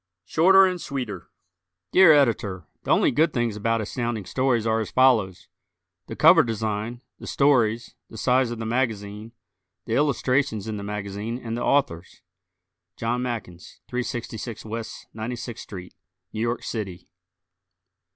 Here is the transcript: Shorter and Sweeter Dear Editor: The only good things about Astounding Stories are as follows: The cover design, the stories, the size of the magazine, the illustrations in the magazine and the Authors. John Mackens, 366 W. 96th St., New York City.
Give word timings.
Shorter 0.25 0.65
and 0.65 0.81
Sweeter 0.81 1.29
Dear 1.91 2.11
Editor: 2.11 2.65
The 2.85 2.89
only 2.89 3.11
good 3.11 3.33
things 3.33 3.55
about 3.55 3.81
Astounding 3.81 4.25
Stories 4.25 4.65
are 4.65 4.79
as 4.79 4.89
follows: 4.89 5.47
The 6.07 6.15
cover 6.15 6.41
design, 6.41 7.01
the 7.19 7.27
stories, 7.27 7.93
the 8.09 8.17
size 8.17 8.49
of 8.49 8.57
the 8.57 8.65
magazine, 8.65 9.31
the 9.85 9.93
illustrations 9.93 10.67
in 10.67 10.77
the 10.77 10.83
magazine 10.83 11.37
and 11.37 11.55
the 11.55 11.61
Authors. 11.63 12.23
John 12.97 13.21
Mackens, 13.21 13.79
366 13.89 14.63
W. 14.63 14.81
96th 15.15 15.69
St., 15.69 15.93
New 16.33 16.41
York 16.41 16.63
City. 16.63 17.07